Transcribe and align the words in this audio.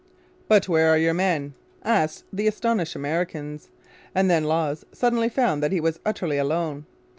'But 0.47 0.67
where 0.67 0.89
are 0.89 0.97
your 0.97 1.13
men?' 1.13 1.53
asked 1.83 2.23
the 2.33 2.47
astonished 2.47 2.95
Americans; 2.95 3.69
and 4.15 4.31
then 4.31 4.45
Lawes 4.45 4.83
suddenly 4.91 5.29
found 5.29 5.61
that 5.61 5.71
he 5.71 5.79
was 5.79 5.99
utterly 6.03 6.39
alone! 6.39 6.87